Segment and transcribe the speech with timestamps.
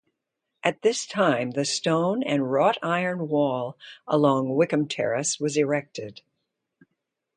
[0.63, 3.77] At this time the stone and wrought iron wall
[4.07, 6.21] along Wickham Terrace was erected.